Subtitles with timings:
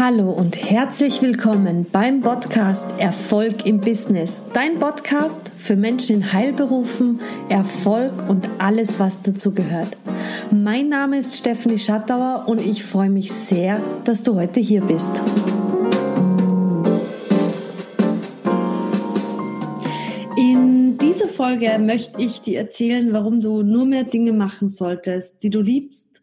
[0.00, 4.44] Hallo und herzlich willkommen beim Podcast Erfolg im Business.
[4.54, 9.96] Dein Podcast für Menschen in Heilberufen, Erfolg und alles, was dazu gehört.
[10.52, 15.20] Mein Name ist Stephanie Schattauer und ich freue mich sehr, dass du heute hier bist.
[20.36, 25.50] In dieser Folge möchte ich dir erzählen, warum du nur mehr Dinge machen solltest, die
[25.50, 26.17] du liebst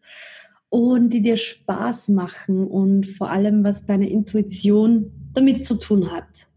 [0.76, 6.48] und die dir Spaß machen und vor allem, was deine Intuition damit zu tun hat.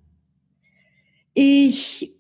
[1.34, 2.14] Ich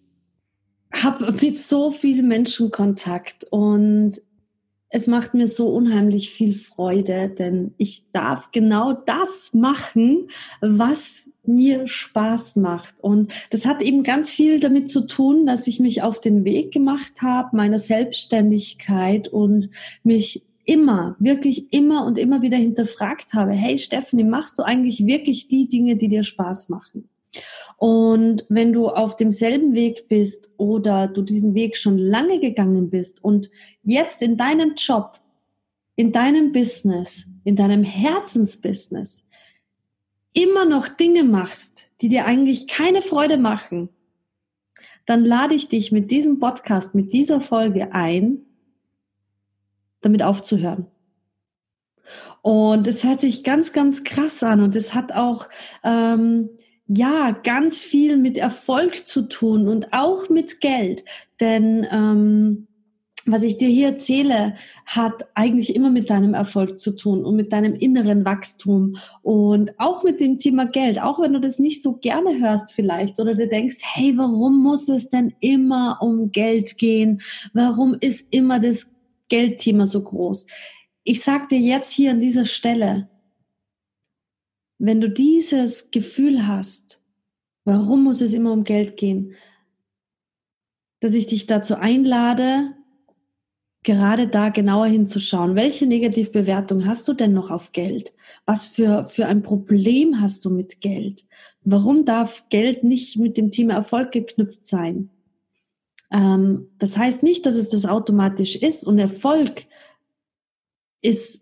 [0.93, 4.21] habe mit so vielen Menschen Kontakt und
[4.87, 10.29] es macht mir so unheimlich viel Freude, denn ich darf genau das machen,
[10.61, 13.01] was mir Spaß macht.
[13.01, 16.71] Und das hat eben ganz viel damit zu tun, dass ich mich auf den Weg
[16.71, 19.69] gemacht habe, meiner Selbstständigkeit und
[20.03, 25.47] mich immer, wirklich immer und immer wieder hinterfragt habe, hey Stephanie, machst du eigentlich wirklich
[25.47, 27.09] die Dinge, die dir Spaß machen?
[27.77, 33.23] Und wenn du auf demselben Weg bist oder du diesen Weg schon lange gegangen bist
[33.23, 33.49] und
[33.81, 35.19] jetzt in deinem Job,
[35.95, 39.23] in deinem Business, in deinem Herzensbusiness
[40.33, 43.89] immer noch Dinge machst, die dir eigentlich keine Freude machen,
[45.07, 48.45] dann lade ich dich mit diesem Podcast, mit dieser Folge ein,
[50.01, 50.87] damit aufzuhören.
[52.41, 55.49] Und es hört sich ganz, ganz krass an und es hat auch
[55.83, 56.49] ähm,
[56.87, 61.03] ja ganz viel mit Erfolg zu tun und auch mit Geld,
[61.39, 62.67] denn ähm,
[63.31, 64.55] was ich dir hier erzähle,
[64.85, 70.03] hat eigentlich immer mit deinem Erfolg zu tun und mit deinem inneren Wachstum und auch
[70.03, 71.01] mit dem Thema Geld.
[71.01, 74.89] Auch wenn du das nicht so gerne hörst vielleicht oder du denkst, hey, warum muss
[74.89, 77.21] es denn immer um Geld gehen?
[77.53, 78.95] Warum ist immer das
[79.29, 80.47] Geldthema so groß.
[81.03, 83.09] Ich sage dir jetzt hier an dieser Stelle,
[84.77, 87.01] wenn du dieses Gefühl hast,
[87.65, 89.35] warum muss es immer um Geld gehen,
[90.99, 92.75] dass ich dich dazu einlade,
[93.83, 95.55] gerade da genauer hinzuschauen.
[95.55, 98.13] Welche Negativbewertung hast du denn noch auf Geld?
[98.45, 101.25] Was für, für ein Problem hast du mit Geld?
[101.63, 105.09] Warum darf Geld nicht mit dem Thema Erfolg geknüpft sein?
[106.11, 108.85] Ähm, das heißt nicht, dass es das automatisch ist.
[108.85, 109.65] Und Erfolg
[111.01, 111.41] ist,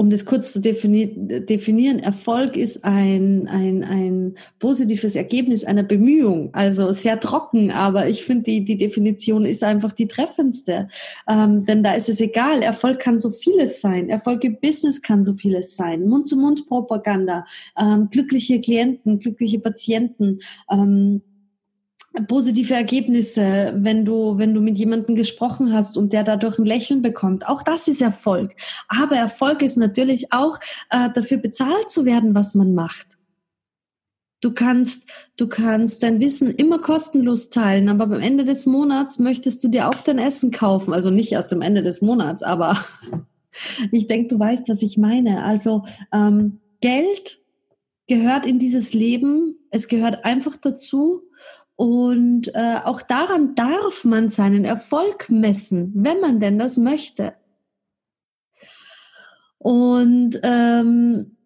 [0.00, 6.54] um das kurz zu definieren, Erfolg ist ein, ein, ein positives Ergebnis einer Bemühung.
[6.54, 10.88] Also sehr trocken, aber ich finde, die, die Definition ist einfach die treffendste.
[11.28, 12.62] Ähm, denn da ist es egal.
[12.62, 14.08] Erfolg kann so vieles sein.
[14.08, 16.06] Erfolg im Business kann so vieles sein.
[16.08, 17.44] Mund-zu-Mund-Propaganda,
[17.78, 20.38] ähm, glückliche Klienten, glückliche Patienten.
[20.70, 21.20] Ähm,
[22.26, 27.02] positive Ergebnisse, wenn du, wenn du mit jemandem gesprochen hast und der dadurch ein Lächeln
[27.02, 27.48] bekommt.
[27.48, 28.54] Auch das ist Erfolg.
[28.88, 30.58] Aber Erfolg ist natürlich auch
[30.90, 33.18] äh, dafür bezahlt zu werden, was man macht.
[34.42, 39.62] Du kannst, du kannst dein Wissen immer kostenlos teilen, aber am Ende des Monats möchtest
[39.62, 40.94] du dir auch dein Essen kaufen.
[40.94, 42.78] Also nicht erst am Ende des Monats, aber
[43.92, 45.44] ich denke, du weißt, was ich meine.
[45.44, 47.40] Also ähm, Geld
[48.06, 49.56] gehört in dieses Leben.
[49.70, 51.22] Es gehört einfach dazu.
[51.80, 57.32] Und äh, auch daran darf man seinen Erfolg messen, wenn man denn das möchte.
[59.56, 61.38] Und ähm,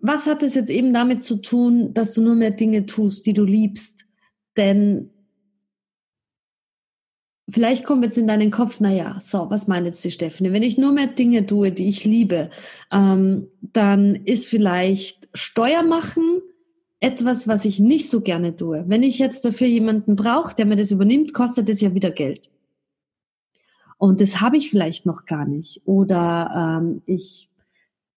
[0.00, 3.32] was hat es jetzt eben damit zu tun, dass du nur mehr Dinge tust, die
[3.32, 4.06] du liebst?
[4.56, 5.10] Denn
[7.48, 10.50] vielleicht kommt jetzt in deinen Kopf, naja, so, was meint jetzt die Stephanie?
[10.50, 12.50] Wenn ich nur mehr Dinge tue, die ich liebe,
[12.90, 16.37] ähm, dann ist vielleicht Steuer machen
[17.00, 18.84] etwas, was ich nicht so gerne tue.
[18.86, 22.50] Wenn ich jetzt dafür jemanden brauche, der mir das übernimmt, kostet es ja wieder Geld.
[23.98, 25.82] Und das habe ich vielleicht noch gar nicht.
[25.84, 27.48] Oder ähm, ich,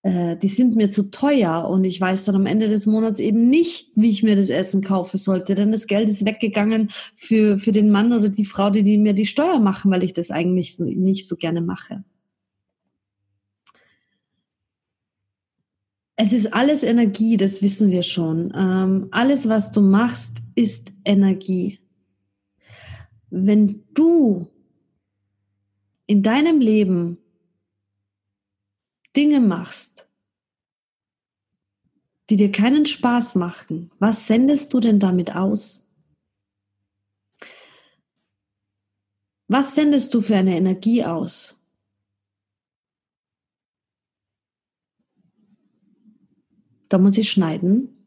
[0.04, 3.50] äh, die sind mir zu teuer und ich weiß dann am Ende des Monats eben
[3.50, 5.56] nicht, wie ich mir das Essen kaufen sollte.
[5.56, 9.14] Denn das Geld ist weggegangen für, für den Mann oder die Frau, die, die mir
[9.14, 12.04] die Steuer machen, weil ich das eigentlich so, nicht so gerne mache.
[16.24, 18.54] Es ist alles Energie, das wissen wir schon.
[18.56, 21.80] Ähm, alles, was du machst, ist Energie.
[23.32, 24.48] Wenn du
[26.06, 27.18] in deinem Leben
[29.16, 30.08] Dinge machst,
[32.30, 35.88] die dir keinen Spaß machen, was sendest du denn damit aus?
[39.48, 41.61] Was sendest du für eine Energie aus?
[46.92, 48.02] Da muss ich schneiden.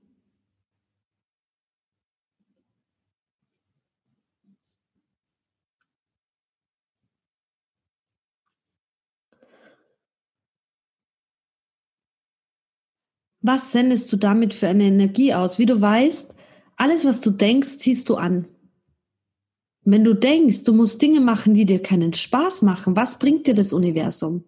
[13.45, 15.59] was sendest du damit für eine Energie aus?
[15.59, 16.35] Wie du weißt,
[16.77, 18.49] alles, was du denkst, ziehst du an.
[19.83, 23.53] Wenn du denkst, du musst Dinge machen, die dir keinen Spaß machen, was bringt dir
[23.53, 24.45] das Universum?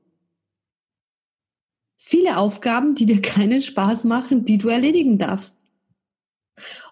[2.09, 5.59] Viele Aufgaben, die dir keinen Spaß machen, die du erledigen darfst.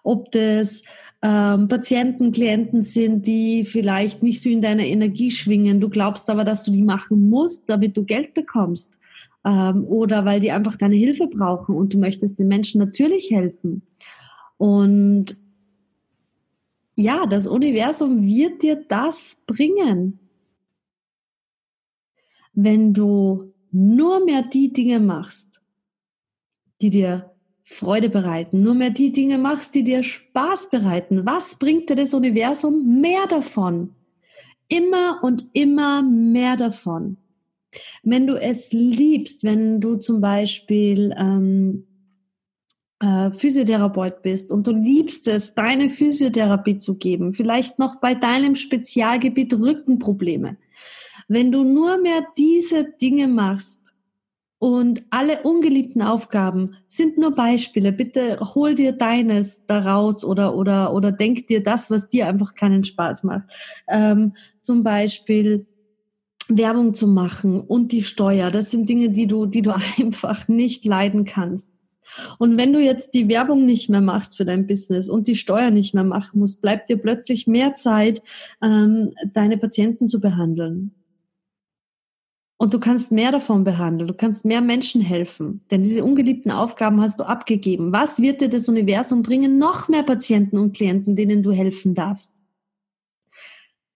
[0.03, 0.83] Ob das
[1.21, 6.43] ähm, Patienten, Klienten sind, die vielleicht nicht so in deiner Energie schwingen, du glaubst aber,
[6.43, 8.99] dass du die machen musst, damit du Geld bekommst
[9.45, 13.83] ähm, oder weil die einfach deine Hilfe brauchen und du möchtest den Menschen natürlich helfen.
[14.57, 15.37] Und
[16.97, 20.19] ja, das Universum wird dir das bringen.
[22.51, 25.61] Wenn du nur mehr die Dinge machst,
[26.81, 27.31] die dir
[27.63, 32.13] Freude bereiten, nur mehr die Dinge machst, die dir Spaß bereiten, was bringt dir das
[32.13, 33.93] Universum mehr davon?
[34.69, 37.17] Immer und immer mehr davon.
[38.01, 41.85] Wenn du es liebst, wenn du zum Beispiel ähm,
[43.01, 48.55] äh, Physiotherapeut bist und du liebst es, deine Physiotherapie zu geben, vielleicht noch bei deinem
[48.55, 50.55] Spezialgebiet Rückenprobleme,
[51.27, 53.93] wenn du nur mehr diese Dinge machst
[54.59, 61.11] und alle ungeliebten Aufgaben sind nur Beispiele, bitte hol dir deines daraus oder, oder, oder
[61.11, 63.43] denk dir das, was dir einfach keinen Spaß macht.
[63.87, 65.67] Ähm, zum Beispiel
[66.47, 70.85] Werbung zu machen und die Steuer, das sind Dinge, die du, die du einfach nicht
[70.85, 71.73] leiden kannst.
[72.37, 75.71] Und wenn du jetzt die Werbung nicht mehr machst für dein Business und die Steuer
[75.71, 78.21] nicht mehr machen musst, bleibt dir plötzlich mehr Zeit,
[78.61, 80.91] ähm, deine Patienten zu behandeln.
[82.57, 87.01] Und du kannst mehr davon behandeln, du kannst mehr Menschen helfen, denn diese ungeliebten Aufgaben
[87.01, 87.91] hast du abgegeben.
[87.91, 89.57] Was wird dir das Universum bringen?
[89.57, 92.33] Noch mehr Patienten und Klienten, denen du helfen darfst.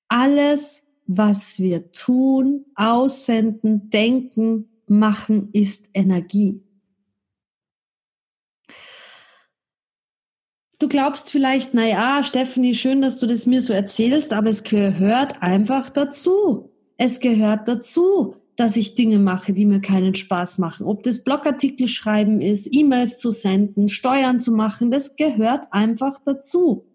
[0.09, 6.61] Alles, was wir tun, aussenden, denken, machen, ist Energie.
[10.79, 14.63] Du glaubst vielleicht, na ja, Stephanie, schön, dass du das mir so erzählst, aber es
[14.63, 16.71] gehört einfach dazu.
[16.97, 20.85] Es gehört dazu, dass ich Dinge mache, die mir keinen Spaß machen.
[20.85, 26.85] Ob das Blogartikel schreiben ist, E-Mails zu senden, Steuern zu machen, das gehört einfach dazu.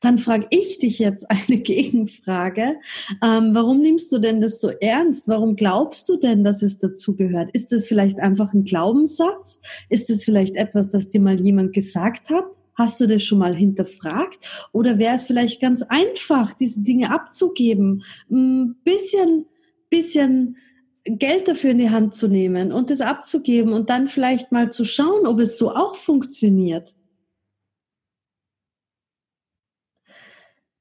[0.00, 2.76] Dann frage ich dich jetzt eine Gegenfrage.
[3.20, 5.26] Ähm, warum nimmst du denn das so ernst?
[5.26, 7.50] Warum glaubst du denn, dass es dazugehört?
[7.52, 9.60] Ist das vielleicht einfach ein Glaubenssatz?
[9.88, 12.44] Ist es vielleicht etwas, das dir mal jemand gesagt hat?
[12.76, 14.38] Hast du das schon mal hinterfragt?
[14.72, 18.04] Oder wäre es vielleicht ganz einfach, diese Dinge abzugeben?
[18.30, 19.46] Ein bisschen,
[19.94, 20.56] bisschen
[21.04, 24.84] Geld dafür in die Hand zu nehmen und das abzugeben und dann vielleicht mal zu
[24.84, 26.94] schauen, ob es so auch funktioniert.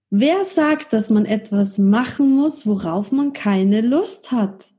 [0.09, 4.73] Wer sagt, dass man etwas machen muss, worauf man keine Lust hat?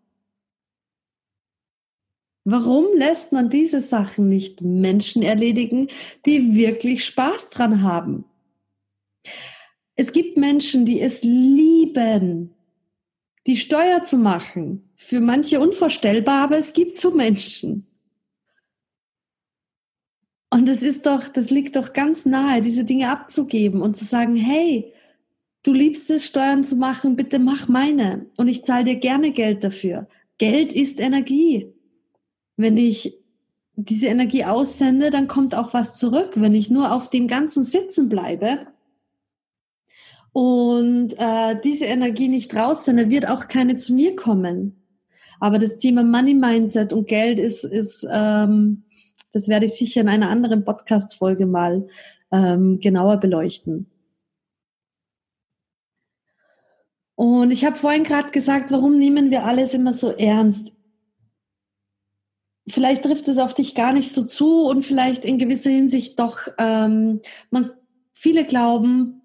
[2.44, 5.88] Warum lässt man diese Sachen nicht Menschen erledigen,
[6.24, 8.24] die wirklich Spaß dran haben?
[9.96, 12.54] Es gibt Menschen, die es lieben,
[13.46, 14.88] die Steuer zu machen.
[14.96, 17.86] Für manche unvorstellbar, aber es gibt so Menschen.
[20.50, 24.36] Und es ist doch, das liegt doch ganz nahe, diese Dinge abzugeben und zu sagen,
[24.36, 24.92] hey,
[25.64, 28.26] du liebst es, Steuern zu machen, bitte mach meine.
[28.36, 30.06] Und ich zahle dir gerne Geld dafür.
[30.38, 31.72] Geld ist Energie.
[32.56, 33.18] Wenn ich
[33.74, 36.34] diese Energie aussende, dann kommt auch was zurück.
[36.36, 38.68] Wenn ich nur auf dem Ganzen sitzen bleibe
[40.34, 44.82] und äh, diese Energie nicht raussende, wird auch keine zu mir kommen.
[45.38, 48.82] Aber das Thema Money Mindset und Geld ist, ist ähm,
[49.30, 51.86] das werde ich sicher in einer anderen Podcast-Folge mal
[52.32, 53.88] ähm, genauer beleuchten.
[57.14, 60.72] Und ich habe vorhin gerade gesagt, warum nehmen wir alles immer so ernst?
[62.66, 66.48] Vielleicht trifft es auf dich gar nicht so zu und vielleicht in gewisser Hinsicht doch.
[66.58, 67.70] Ähm, man,
[68.12, 69.20] viele glauben,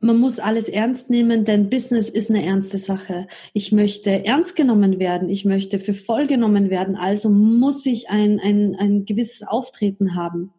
[0.00, 3.26] man muss alles ernst nehmen, denn Business ist eine ernste Sache.
[3.54, 8.38] Ich möchte ernst genommen werden, ich möchte für voll genommen werden, also muss ich ein,
[8.38, 10.52] ein, ein gewisses Auftreten haben.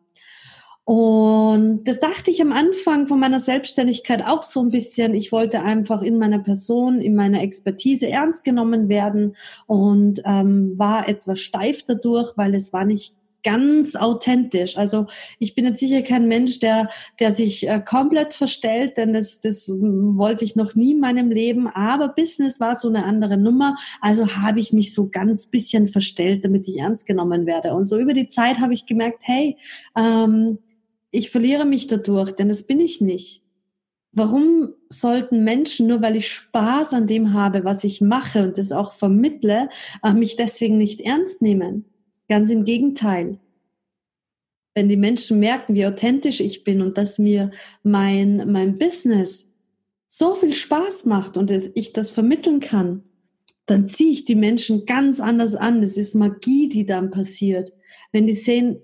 [0.89, 5.15] Und das dachte ich am Anfang von meiner Selbstständigkeit auch so ein bisschen.
[5.15, 11.09] Ich wollte einfach in meiner Person, in meiner Expertise ernst genommen werden und ähm, war
[11.09, 13.13] etwas steif dadurch, weil es war nicht
[13.43, 14.77] ganz authentisch.
[14.77, 15.07] Also
[15.39, 16.89] ich bin jetzt sicher kein Mensch, der,
[17.19, 21.67] der sich äh, komplett verstellt, denn das, das wollte ich noch nie in meinem Leben.
[21.67, 23.75] Aber Business war so eine andere Nummer.
[24.01, 27.73] Also habe ich mich so ganz bisschen verstellt, damit ich ernst genommen werde.
[27.73, 29.57] Und so über die Zeit habe ich gemerkt, hey,
[29.95, 30.59] ähm,
[31.11, 33.41] ich verliere mich dadurch, denn das bin ich nicht.
[34.11, 38.71] Warum sollten Menschen, nur weil ich Spaß an dem habe, was ich mache und das
[38.71, 39.69] auch vermittle,
[40.03, 41.85] äh, mich deswegen nicht ernst nehmen?
[42.27, 43.39] Ganz im Gegenteil.
[44.75, 47.51] Wenn die Menschen merken, wie authentisch ich bin und dass mir
[47.83, 49.53] mein, mein Business
[50.07, 53.03] so viel Spaß macht und ich das vermitteln kann,
[53.65, 55.81] dann ziehe ich die Menschen ganz anders an.
[55.81, 57.73] Das ist Magie, die dann passiert.
[58.11, 58.79] Wenn die sehen,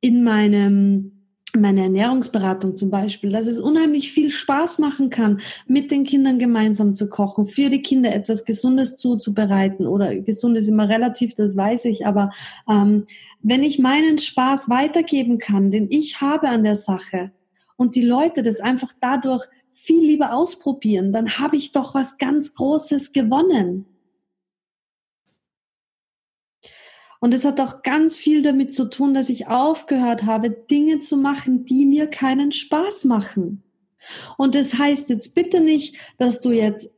[0.00, 1.11] in meinem
[1.58, 6.94] meine Ernährungsberatung zum Beispiel, dass es unheimlich viel Spaß machen kann, mit den Kindern gemeinsam
[6.94, 11.84] zu kochen, für die Kinder etwas Gesundes zuzubereiten oder gesund ist immer relativ, das weiß
[11.86, 12.30] ich, aber
[12.68, 13.04] ähm,
[13.42, 17.32] wenn ich meinen Spaß weitergeben kann, den ich habe an der Sache
[17.76, 22.54] und die Leute das einfach dadurch viel lieber ausprobieren, dann habe ich doch was ganz
[22.54, 23.86] Großes gewonnen.
[27.22, 31.16] Und es hat auch ganz viel damit zu tun, dass ich aufgehört habe, Dinge zu
[31.16, 33.62] machen, die mir keinen Spaß machen.
[34.38, 36.92] Und das heißt jetzt bitte nicht, dass du jetzt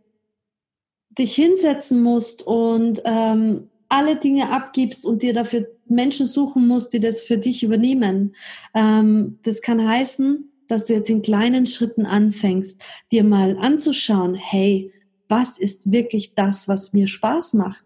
[1.11, 7.01] dich hinsetzen musst und ähm, alle Dinge abgibst und dir dafür Menschen suchen musst, die
[7.01, 8.35] das für dich übernehmen.
[8.75, 12.81] Ähm, das kann heißen, dass du jetzt in kleinen Schritten anfängst,
[13.13, 14.91] dir mal anzuschauen, hey,
[15.29, 17.85] was ist wirklich das, was mir Spaß macht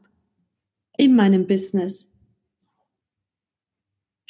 [0.96, 2.07] in meinem Business?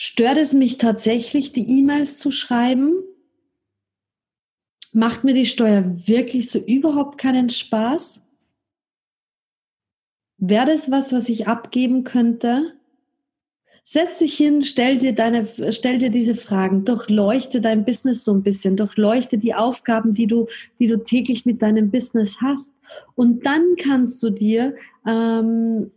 [0.00, 3.02] Stört es mich tatsächlich, die E-Mails zu schreiben?
[4.92, 8.22] Macht mir die Steuer wirklich so überhaupt keinen Spaß?
[10.36, 12.74] Wäre das was, was ich abgeben könnte?
[13.82, 18.44] Setz dich hin, stell dir deine, stell dir diese Fragen, durchleuchte dein Business so ein
[18.44, 20.46] bisschen, durchleuchte die Aufgaben, die du,
[20.78, 22.76] die du täglich mit deinem Business hast.
[23.16, 25.90] Und dann kannst du dir ähm,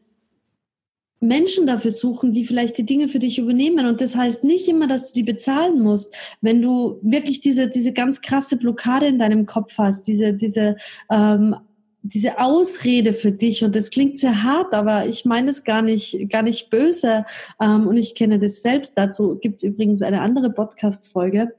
[1.22, 3.86] Menschen dafür suchen, die vielleicht die Dinge für dich übernehmen.
[3.86, 6.14] Und das heißt nicht immer, dass du die bezahlen musst.
[6.42, 10.76] Wenn du wirklich diese, diese ganz krasse Blockade in deinem Kopf hast, diese, diese,
[11.12, 11.56] ähm,
[12.02, 16.28] diese Ausrede für dich, und das klingt sehr hart, aber ich meine es gar nicht,
[16.30, 17.26] gar nicht böse.
[17.62, 18.98] Ähm, und ich kenne das selbst.
[18.98, 21.54] Dazu gibt es übrigens eine andere Podcast-Folge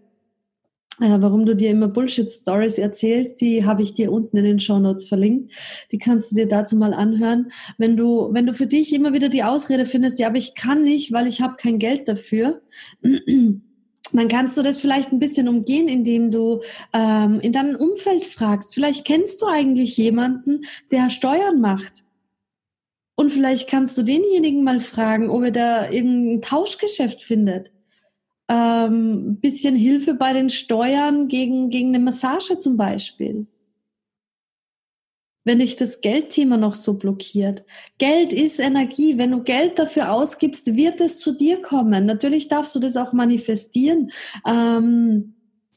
[0.99, 5.09] warum du dir immer Bullshit-Stories erzählst, die habe ich dir unten in den Show Notes
[5.09, 5.53] verlinkt.
[5.91, 7.51] Die kannst du dir dazu mal anhören.
[7.79, 10.83] Wenn du, wenn du für dich immer wieder die Ausrede findest, ja, aber ich kann
[10.83, 12.61] nicht, weil ich habe kein Geld dafür,
[13.03, 16.61] dann kannst du das vielleicht ein bisschen umgehen, indem du
[16.93, 18.75] ähm, in deinem Umfeld fragst.
[18.75, 22.05] Vielleicht kennst du eigentlich jemanden, der Steuern macht.
[23.15, 27.71] Und vielleicht kannst du denjenigen mal fragen, ob er da irgendein Tauschgeschäft findet
[28.53, 33.47] ähm, bisschen Hilfe bei den Steuern gegen, gegen eine Massage zum Beispiel.
[35.45, 37.65] Wenn dich das Geldthema noch so blockiert.
[37.99, 39.19] Geld ist Energie.
[39.19, 42.05] Wenn du Geld dafür ausgibst, wird es zu dir kommen.
[42.07, 44.13] Natürlich darfst du das auch manifestieren.
[44.47, 45.35] Ähm,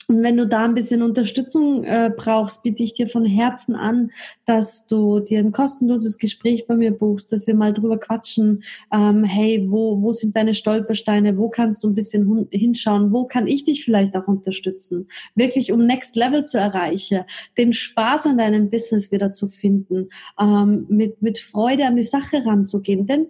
[0.08, 4.12] und wenn du da ein bisschen Unterstützung äh, brauchst, biete ich dir von Herzen an,
[4.46, 8.64] dass du dir ein kostenloses Gespräch bei mir buchst, dass wir mal drüber quatschen.
[8.94, 11.38] Ähm, hey, wo, wo sind deine Stolpersteine?
[11.38, 13.12] Wo kannst du ein bisschen hinschauen?
[13.12, 15.08] Wo kann ich dich vielleicht auch unterstützen?
[15.34, 17.24] Wirklich, um Next Level zu erreichen,
[17.58, 20.10] den Spaß an deinem Business wieder zu finden,
[20.40, 23.08] ähm, mit, mit Freude an die Sache ranzugehen.
[23.08, 23.28] Denn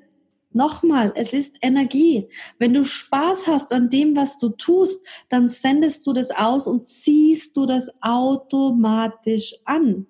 [0.56, 2.30] Nochmal, es ist Energie.
[2.60, 6.88] Wenn du Spaß hast an dem, was du tust, dann sendest du das aus und
[6.88, 10.08] ziehst du das automatisch an.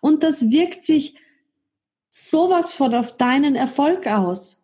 [0.00, 1.14] Und das wirkt sich
[2.08, 4.62] sowas von auf deinen Erfolg aus.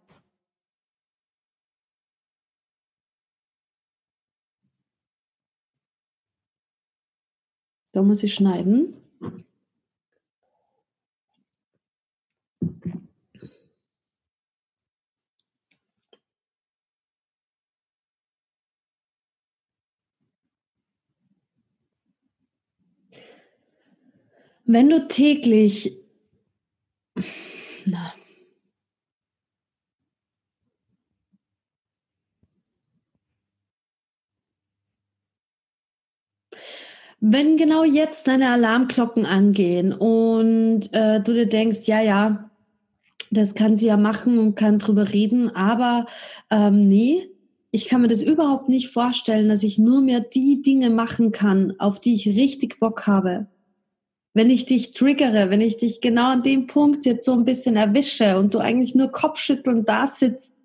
[7.92, 8.96] Da muss ich schneiden.
[24.64, 25.92] Wenn du täglich,
[27.84, 28.14] na,
[37.20, 42.50] wenn genau jetzt deine Alarmglocken angehen und äh, du dir denkst, ja, ja,
[43.30, 46.06] das kann sie ja machen und kann drüber reden, aber
[46.50, 47.28] ähm, nee,
[47.70, 51.74] ich kann mir das überhaupt nicht vorstellen, dass ich nur mehr die Dinge machen kann,
[51.78, 53.46] auf die ich richtig Bock habe
[54.34, 57.76] wenn ich dich triggere, wenn ich dich genau an dem Punkt jetzt so ein bisschen
[57.76, 60.56] erwische und du eigentlich nur Kopfschütteln da sitzt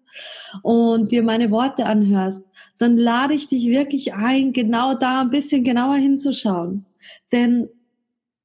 [0.63, 2.45] und dir meine Worte anhörst,
[2.77, 6.85] dann lade ich dich wirklich ein, genau da ein bisschen genauer hinzuschauen.
[7.31, 7.69] Denn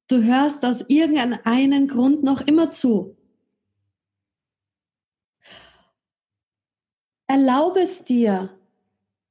[0.09, 3.15] du hörst aus irgendeinem Grund noch immer zu.
[7.27, 8.49] Erlaube es dir,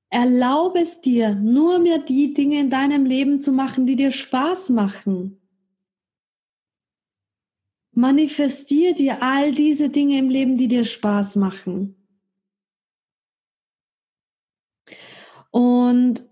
[0.08, 4.70] erlaube es dir, nur mehr die Dinge in deinem Leben zu machen, die dir Spaß
[4.70, 5.41] machen.
[7.92, 11.96] Manifestier dir all diese Dinge im Leben, die dir Spaß machen.
[15.50, 16.24] Und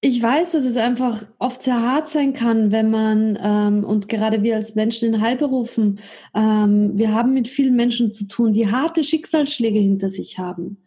[0.00, 4.42] ich weiß, dass es einfach oft sehr hart sein kann, wenn man, ähm, und gerade
[4.42, 5.98] wir als Menschen in Heilberufen,
[6.34, 10.78] ähm, wir haben mit vielen Menschen zu tun, die harte Schicksalsschläge hinter sich haben.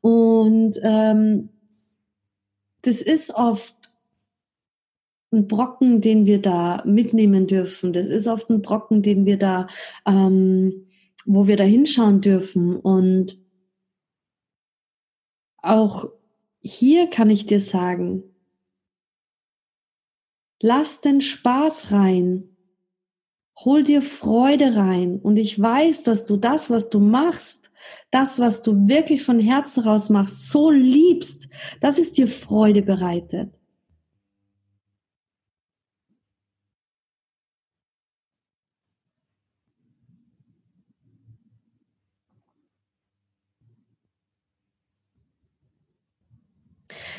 [0.00, 1.50] Und ähm,
[2.82, 3.74] das ist oft
[5.32, 7.92] ein Brocken, den wir da mitnehmen dürfen.
[7.92, 9.66] Das ist oft ein Brocken, den wir da,
[10.06, 10.86] ähm,
[11.24, 12.76] wo wir da hinschauen dürfen.
[12.76, 13.38] Und
[15.58, 16.10] auch
[16.60, 18.24] hier kann ich dir sagen,
[20.64, 22.56] Lass den Spaß rein.
[23.64, 25.18] Hol dir Freude rein.
[25.18, 27.72] Und ich weiß, dass du das, was du machst,
[28.12, 31.48] das, was du wirklich von Herzen raus machst, so liebst,
[31.80, 33.52] dass es dir Freude bereitet.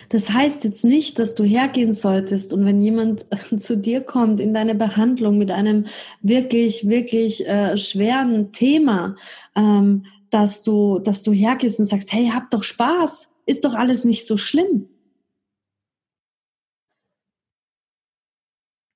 [0.09, 3.25] Das heißt jetzt nicht, dass du hergehen solltest und wenn jemand
[3.57, 5.87] zu dir kommt in deine Behandlung mit einem
[6.21, 9.15] wirklich, wirklich äh, schweren Thema,
[9.55, 14.03] ähm, dass du, dass du hergehst und sagst, hey, hab doch Spaß, ist doch alles
[14.03, 14.89] nicht so schlimm.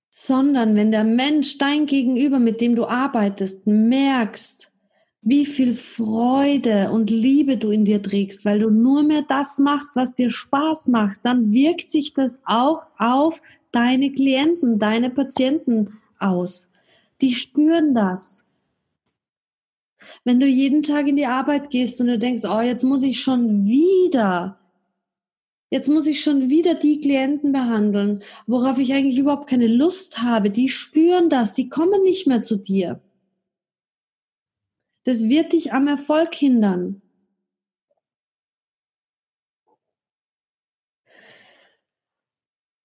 [0.09, 4.71] Sondern wenn der Mensch, dein Gegenüber, mit dem du arbeitest, merkst,
[5.21, 9.95] wie viel Freude und Liebe du in dir trägst, weil du nur mehr das machst,
[9.95, 16.69] was dir Spaß macht, dann wirkt sich das auch auf deine Klienten, deine Patienten aus.
[17.21, 18.45] Die spüren das.
[20.23, 23.19] Wenn du jeden Tag in die Arbeit gehst und du denkst, oh, jetzt muss ich
[23.19, 24.59] schon wieder,
[25.69, 30.49] jetzt muss ich schon wieder die Klienten behandeln, worauf ich eigentlich überhaupt keine Lust habe,
[30.49, 33.01] die spüren das, die kommen nicht mehr zu dir.
[35.07, 37.01] Das wird dich am Erfolg hindern.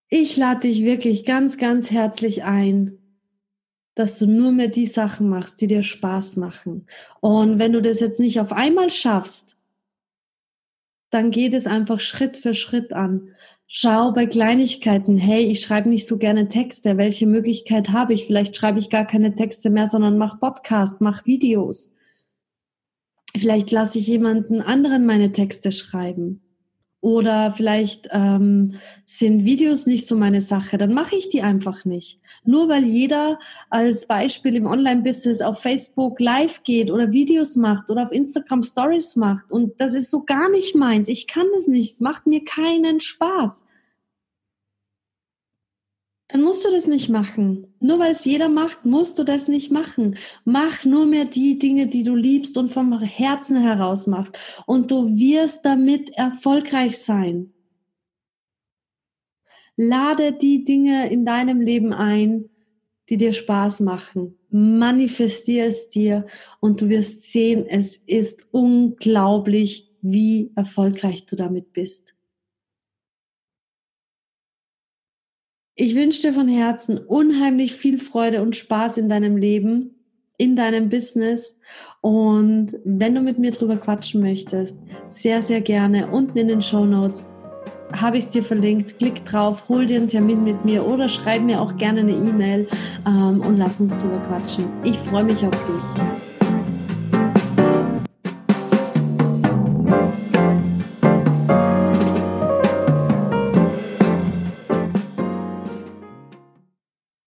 [0.08, 2.96] Ich lade dich wirklich ganz, ganz herzlich ein,
[3.96, 6.86] dass du nur mehr die Sachen machst, die dir Spaß machen.
[7.20, 9.56] Und wenn du das jetzt nicht auf einmal schaffst,
[11.10, 13.34] dann geht es einfach Schritt für Schritt an.
[13.66, 16.98] Schau bei Kleinigkeiten, hey, ich schreibe nicht so gerne Texte.
[16.98, 18.26] Welche Möglichkeit habe ich?
[18.26, 21.92] Vielleicht schreibe ich gar keine Texte mehr, sondern mach Podcast, mach Videos.
[23.36, 26.42] Vielleicht lasse ich jemanden anderen meine Texte schreiben.
[27.00, 28.74] Oder vielleicht ähm,
[29.06, 32.20] sind Videos nicht so meine Sache, dann mache ich die einfach nicht.
[32.44, 33.40] Nur weil jeder
[33.70, 39.16] als Beispiel im Online-Business auf Facebook live geht oder Videos macht oder auf Instagram Stories
[39.16, 39.50] macht.
[39.50, 41.08] Und das ist so gar nicht meins.
[41.08, 41.94] Ich kann das nicht.
[41.94, 43.64] Es macht mir keinen Spaß
[46.32, 47.66] dann musst du das nicht machen.
[47.78, 50.16] Nur weil es jeder macht, musst du das nicht machen.
[50.44, 54.38] Mach nur mehr die Dinge, die du liebst und vom Herzen heraus machst.
[54.66, 57.52] Und du wirst damit erfolgreich sein.
[59.76, 62.48] Lade die Dinge in deinem Leben ein,
[63.10, 64.38] die dir Spaß machen.
[64.48, 66.24] Manifestier es dir
[66.60, 72.14] und du wirst sehen, es ist unglaublich, wie erfolgreich du damit bist.
[75.82, 79.96] Ich wünsche dir von Herzen unheimlich viel Freude und Spaß in deinem Leben,
[80.38, 81.56] in deinem Business.
[82.00, 86.84] Und wenn du mit mir drüber quatschen möchtest, sehr, sehr gerne unten in den Show
[86.84, 87.26] Notes
[87.92, 88.98] habe ich es dir verlinkt.
[88.98, 92.68] Klick drauf, hol dir einen Termin mit mir oder schreib mir auch gerne eine E-Mail
[93.04, 94.66] ähm, und lass uns drüber quatschen.
[94.84, 96.31] Ich freue mich auf dich.